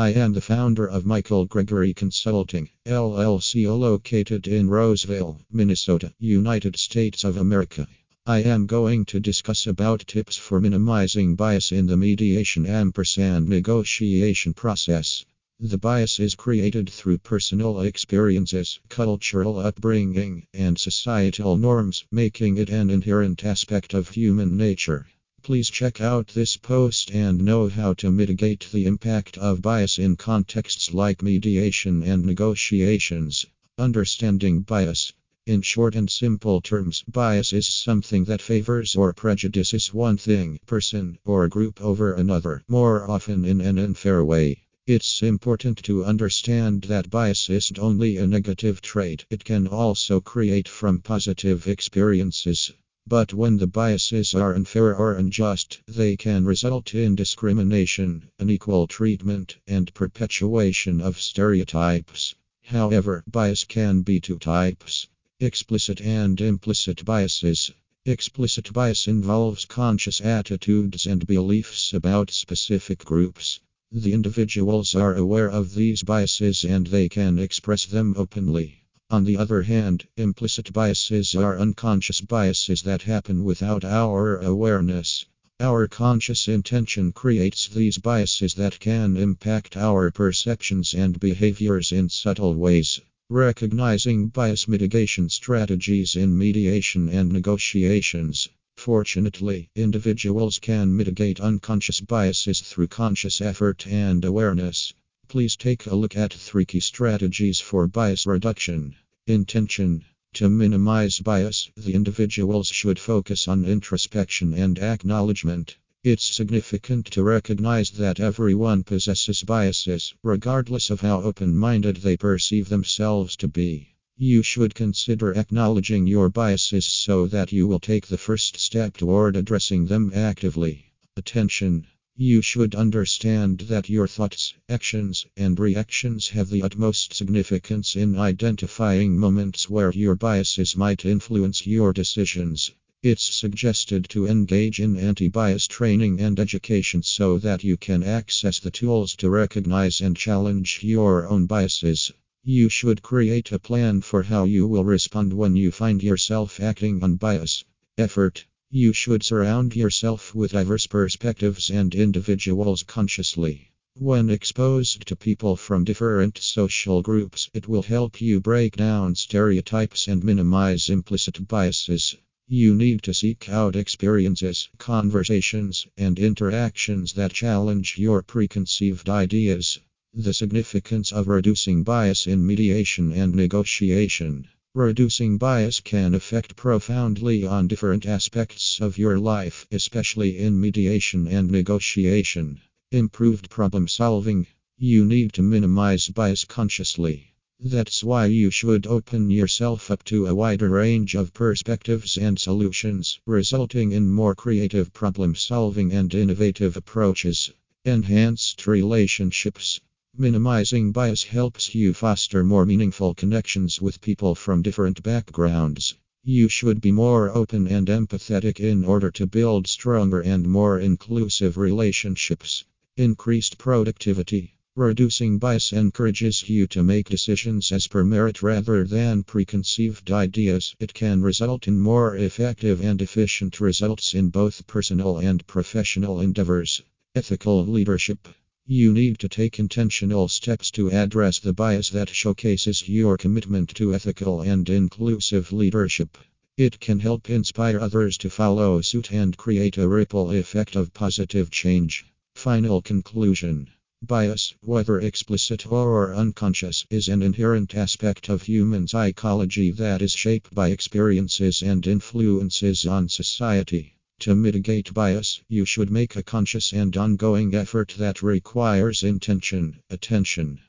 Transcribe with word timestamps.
I 0.00 0.14
am 0.14 0.32
the 0.32 0.40
founder 0.40 0.86
of 0.86 1.04
Michael 1.04 1.44
Gregory 1.44 1.92
Consulting, 1.92 2.70
LLC, 2.86 3.66
located 3.78 4.48
in 4.48 4.70
Roseville, 4.70 5.38
Minnesota, 5.52 6.14
United 6.18 6.76
States 6.78 7.22
of 7.22 7.36
America. 7.36 7.86
I 8.24 8.38
am 8.38 8.64
going 8.64 9.04
to 9.04 9.20
discuss 9.20 9.66
about 9.66 10.06
tips 10.06 10.38
for 10.38 10.58
minimizing 10.58 11.36
bias 11.36 11.70
in 11.70 11.86
the 11.86 11.98
mediation 11.98 12.64
ampersand 12.64 13.46
negotiation 13.46 14.54
process. 14.54 15.26
The 15.60 15.76
bias 15.76 16.18
is 16.18 16.34
created 16.34 16.88
through 16.88 17.18
personal 17.18 17.80
experiences, 17.80 18.80
cultural 18.88 19.58
upbringing, 19.58 20.46
and 20.54 20.78
societal 20.78 21.58
norms, 21.58 22.06
making 22.10 22.56
it 22.56 22.70
an 22.70 22.88
inherent 22.88 23.44
aspect 23.44 23.92
of 23.92 24.08
human 24.08 24.56
nature. 24.56 25.08
Please 25.42 25.70
check 25.70 26.02
out 26.02 26.28
this 26.28 26.58
post 26.58 27.10
and 27.10 27.42
know 27.42 27.66
how 27.66 27.94
to 27.94 28.10
mitigate 28.10 28.68
the 28.70 28.84
impact 28.84 29.38
of 29.38 29.62
bias 29.62 29.98
in 29.98 30.14
contexts 30.14 30.92
like 30.92 31.22
mediation 31.22 32.02
and 32.02 32.26
negotiations. 32.26 33.46
Understanding 33.78 34.60
bias. 34.60 35.14
In 35.46 35.62
short 35.62 35.94
and 35.94 36.10
simple 36.10 36.60
terms, 36.60 37.02
bias 37.08 37.54
is 37.54 37.66
something 37.66 38.24
that 38.24 38.42
favors 38.42 38.94
or 38.94 39.14
prejudices 39.14 39.94
one 39.94 40.18
thing, 40.18 40.60
person, 40.66 41.18
or 41.24 41.48
group 41.48 41.80
over 41.80 42.12
another, 42.12 42.62
more 42.68 43.10
often 43.10 43.46
in 43.46 43.62
an 43.62 43.78
unfair 43.78 44.22
way. 44.22 44.62
It's 44.86 45.22
important 45.22 45.82
to 45.84 46.04
understand 46.04 46.82
that 46.82 47.08
bias 47.08 47.48
isn't 47.48 47.78
only 47.78 48.18
a 48.18 48.26
negative 48.26 48.82
trait, 48.82 49.24
it 49.30 49.44
can 49.44 49.66
also 49.66 50.20
create 50.20 50.68
from 50.68 51.00
positive 51.00 51.66
experiences. 51.66 52.72
But 53.06 53.32
when 53.32 53.56
the 53.56 53.66
biases 53.66 54.34
are 54.34 54.54
unfair 54.54 54.94
or 54.94 55.14
unjust, 55.14 55.80
they 55.88 56.16
can 56.16 56.44
result 56.44 56.94
in 56.94 57.16
discrimination, 57.16 58.28
unequal 58.38 58.86
treatment, 58.86 59.56
and 59.66 59.92
perpetuation 59.94 61.00
of 61.00 61.20
stereotypes. 61.20 62.34
However, 62.62 63.24
bias 63.26 63.64
can 63.64 64.02
be 64.02 64.20
two 64.20 64.38
types 64.38 65.08
explicit 65.40 66.00
and 66.02 66.38
implicit 66.40 67.04
biases. 67.04 67.72
Explicit 68.04 68.72
bias 68.72 69.08
involves 69.08 69.64
conscious 69.64 70.20
attitudes 70.20 71.06
and 71.06 71.26
beliefs 71.26 71.94
about 71.94 72.30
specific 72.30 73.04
groups. 73.04 73.60
The 73.90 74.12
individuals 74.12 74.94
are 74.94 75.14
aware 75.14 75.50
of 75.50 75.74
these 75.74 76.02
biases 76.02 76.64
and 76.64 76.86
they 76.86 77.08
can 77.08 77.38
express 77.38 77.86
them 77.86 78.14
openly. 78.16 78.79
On 79.12 79.24
the 79.24 79.36
other 79.36 79.62
hand, 79.62 80.06
implicit 80.16 80.72
biases 80.72 81.34
are 81.34 81.58
unconscious 81.58 82.20
biases 82.20 82.82
that 82.82 83.02
happen 83.02 83.42
without 83.42 83.84
our 83.84 84.36
awareness. 84.36 85.26
Our 85.58 85.88
conscious 85.88 86.46
intention 86.46 87.10
creates 87.10 87.66
these 87.66 87.98
biases 87.98 88.54
that 88.54 88.78
can 88.78 89.16
impact 89.16 89.76
our 89.76 90.12
perceptions 90.12 90.94
and 90.94 91.18
behaviors 91.18 91.90
in 91.90 92.08
subtle 92.08 92.54
ways. 92.54 93.00
Recognizing 93.28 94.28
bias 94.28 94.68
mitigation 94.68 95.28
strategies 95.28 96.14
in 96.14 96.38
mediation 96.38 97.08
and 97.08 97.32
negotiations. 97.32 98.48
Fortunately, 98.76 99.70
individuals 99.74 100.60
can 100.60 100.96
mitigate 100.96 101.40
unconscious 101.40 102.00
biases 102.00 102.60
through 102.60 102.86
conscious 102.86 103.40
effort 103.40 103.88
and 103.88 104.24
awareness. 104.24 104.92
Please 105.30 105.54
take 105.54 105.86
a 105.86 105.94
look 105.94 106.16
at 106.16 106.34
three 106.34 106.64
key 106.64 106.80
strategies 106.80 107.60
for 107.60 107.86
bias 107.86 108.26
reduction. 108.26 108.96
Intention 109.28 110.04
To 110.32 110.50
minimize 110.50 111.20
bias, 111.20 111.70
the 111.76 111.94
individuals 111.94 112.66
should 112.66 112.98
focus 112.98 113.46
on 113.46 113.64
introspection 113.64 114.52
and 114.54 114.76
acknowledgement. 114.80 115.76
It's 116.02 116.24
significant 116.24 117.06
to 117.12 117.22
recognize 117.22 117.92
that 117.92 118.18
everyone 118.18 118.82
possesses 118.82 119.44
biases, 119.44 120.12
regardless 120.24 120.90
of 120.90 121.00
how 121.00 121.22
open 121.22 121.56
minded 121.56 121.98
they 121.98 122.16
perceive 122.16 122.68
themselves 122.68 123.36
to 123.36 123.46
be. 123.46 123.94
You 124.16 124.42
should 124.42 124.74
consider 124.74 125.32
acknowledging 125.32 126.08
your 126.08 126.28
biases 126.28 126.86
so 126.86 127.28
that 127.28 127.52
you 127.52 127.68
will 127.68 127.78
take 127.78 128.08
the 128.08 128.18
first 128.18 128.58
step 128.58 128.96
toward 128.96 129.36
addressing 129.36 129.86
them 129.86 130.10
actively. 130.12 130.86
Attention 131.16 131.86
you 132.22 132.42
should 132.42 132.74
understand 132.74 133.60
that 133.60 133.88
your 133.88 134.06
thoughts, 134.06 134.52
actions, 134.68 135.24
and 135.38 135.58
reactions 135.58 136.28
have 136.28 136.50
the 136.50 136.60
utmost 136.60 137.14
significance 137.14 137.96
in 137.96 138.14
identifying 138.14 139.16
moments 139.16 139.70
where 139.70 139.90
your 139.92 140.14
biases 140.14 140.76
might 140.76 141.06
influence 141.06 141.66
your 141.66 141.94
decisions. 141.94 142.72
It's 143.02 143.22
suggested 143.22 144.06
to 144.10 144.26
engage 144.26 144.80
in 144.80 144.98
anti 144.98 145.30
bias 145.30 145.66
training 145.66 146.20
and 146.20 146.38
education 146.38 147.02
so 147.02 147.38
that 147.38 147.64
you 147.64 147.78
can 147.78 148.02
access 148.02 148.58
the 148.58 148.70
tools 148.70 149.16
to 149.16 149.30
recognize 149.30 150.02
and 150.02 150.14
challenge 150.14 150.80
your 150.82 151.26
own 151.26 151.46
biases. 151.46 152.12
You 152.44 152.68
should 152.68 153.00
create 153.00 153.50
a 153.50 153.58
plan 153.58 154.02
for 154.02 154.24
how 154.24 154.44
you 154.44 154.66
will 154.66 154.84
respond 154.84 155.32
when 155.32 155.56
you 155.56 155.70
find 155.70 156.02
yourself 156.02 156.60
acting 156.60 157.02
on 157.02 157.16
bias. 157.16 157.64
Effort 157.96 158.44
you 158.72 158.92
should 158.92 159.22
surround 159.22 159.74
yourself 159.74 160.32
with 160.32 160.52
diverse 160.52 160.86
perspectives 160.86 161.70
and 161.70 161.92
individuals 161.92 162.84
consciously. 162.84 163.68
When 163.96 164.30
exposed 164.30 165.08
to 165.08 165.16
people 165.16 165.56
from 165.56 165.82
different 165.82 166.38
social 166.38 167.02
groups, 167.02 167.50
it 167.52 167.66
will 167.66 167.82
help 167.82 168.20
you 168.20 168.40
break 168.40 168.76
down 168.76 169.16
stereotypes 169.16 170.06
and 170.06 170.22
minimize 170.22 170.88
implicit 170.88 171.48
biases. 171.48 172.14
You 172.46 172.76
need 172.76 173.02
to 173.02 173.12
seek 173.12 173.48
out 173.48 173.74
experiences, 173.74 174.68
conversations, 174.78 175.88
and 175.96 176.18
interactions 176.18 177.12
that 177.14 177.32
challenge 177.32 177.96
your 177.98 178.22
preconceived 178.22 179.08
ideas. 179.08 179.80
The 180.14 180.32
significance 180.32 181.12
of 181.12 181.26
reducing 181.26 181.82
bias 181.82 182.28
in 182.28 182.46
mediation 182.46 183.12
and 183.12 183.34
negotiation. 183.34 184.48
Reducing 184.76 185.36
bias 185.36 185.80
can 185.80 186.14
affect 186.14 186.54
profoundly 186.54 187.44
on 187.44 187.66
different 187.66 188.06
aspects 188.06 188.80
of 188.80 188.98
your 188.98 189.18
life, 189.18 189.66
especially 189.72 190.38
in 190.38 190.60
mediation 190.60 191.26
and 191.26 191.50
negotiation. 191.50 192.60
Improved 192.92 193.50
problem 193.50 193.88
solving. 193.88 194.46
You 194.78 195.04
need 195.04 195.32
to 195.32 195.42
minimize 195.42 196.08
bias 196.08 196.44
consciously. 196.44 197.34
That's 197.58 198.04
why 198.04 198.26
you 198.26 198.52
should 198.52 198.86
open 198.86 199.28
yourself 199.28 199.90
up 199.90 200.04
to 200.04 200.28
a 200.28 200.36
wider 200.36 200.68
range 200.68 201.16
of 201.16 201.34
perspectives 201.34 202.16
and 202.16 202.38
solutions, 202.38 203.18
resulting 203.26 203.90
in 203.90 204.08
more 204.08 204.36
creative 204.36 204.92
problem 204.92 205.34
solving 205.34 205.92
and 205.92 206.14
innovative 206.14 206.76
approaches. 206.76 207.50
Enhanced 207.84 208.64
relationships. 208.68 209.80
Minimizing 210.20 210.92
bias 210.92 211.22
helps 211.22 211.74
you 211.74 211.94
foster 211.94 212.44
more 212.44 212.66
meaningful 212.66 213.14
connections 213.14 213.80
with 213.80 214.02
people 214.02 214.34
from 214.34 214.60
different 214.60 215.02
backgrounds. 215.02 215.94
You 216.22 216.46
should 216.48 216.82
be 216.82 216.92
more 216.92 217.30
open 217.30 217.66
and 217.68 217.86
empathetic 217.86 218.60
in 218.60 218.84
order 218.84 219.10
to 219.12 219.26
build 219.26 219.66
stronger 219.66 220.20
and 220.20 220.46
more 220.46 220.78
inclusive 220.78 221.56
relationships. 221.56 222.64
Increased 222.98 223.56
productivity. 223.56 224.56
Reducing 224.76 225.38
bias 225.38 225.72
encourages 225.72 226.46
you 226.50 226.66
to 226.66 226.82
make 226.82 227.08
decisions 227.08 227.72
as 227.72 227.86
per 227.86 228.04
merit 228.04 228.42
rather 228.42 228.84
than 228.84 229.22
preconceived 229.22 230.10
ideas. 230.10 230.74
It 230.78 230.92
can 230.92 231.22
result 231.22 231.66
in 231.66 231.80
more 231.80 232.14
effective 232.16 232.82
and 232.82 233.00
efficient 233.00 233.58
results 233.58 234.12
in 234.12 234.28
both 234.28 234.66
personal 234.66 235.16
and 235.16 235.46
professional 235.46 236.20
endeavors. 236.20 236.82
Ethical 237.14 237.64
leadership. 237.64 238.28
You 238.66 238.92
need 238.92 239.18
to 239.18 239.28
take 239.28 239.58
intentional 239.58 240.28
steps 240.28 240.70
to 240.72 240.90
address 240.90 241.38
the 241.38 241.52
bias 241.52 241.90
that 241.90 242.08
showcases 242.08 242.88
your 242.88 243.16
commitment 243.16 243.74
to 243.76 243.94
ethical 243.94 244.42
and 244.42 244.68
inclusive 244.68 245.50
leadership. 245.50 246.16
It 246.56 246.78
can 246.78 247.00
help 247.00 247.28
inspire 247.28 247.80
others 247.80 248.16
to 248.18 248.30
follow 248.30 248.80
suit 248.80 249.10
and 249.10 249.36
create 249.36 249.76
a 249.76 249.88
ripple 249.88 250.30
effect 250.30 250.76
of 250.76 250.94
positive 250.94 251.50
change. 251.50 252.04
Final 252.36 252.80
conclusion 252.80 253.70
Bias, 254.02 254.54
whether 254.60 255.00
explicit 255.00 255.66
or 255.66 256.14
unconscious, 256.14 256.86
is 256.90 257.08
an 257.08 257.22
inherent 257.22 257.74
aspect 257.74 258.28
of 258.28 258.42
human 258.42 258.86
psychology 258.86 259.70
that 259.72 260.00
is 260.00 260.12
shaped 260.12 260.54
by 260.54 260.68
experiences 260.68 261.60
and 261.60 261.86
influences 261.86 262.86
on 262.86 263.08
society. 263.08 263.96
To 264.20 264.34
mitigate 264.34 264.92
bias, 264.92 265.40
you 265.48 265.64
should 265.64 265.90
make 265.90 266.14
a 266.14 266.22
conscious 266.22 266.72
and 266.74 266.94
ongoing 266.94 267.54
effort 267.54 267.94
that 267.98 268.22
requires 268.22 269.02
intention, 269.02 269.80
attention, 269.88 270.60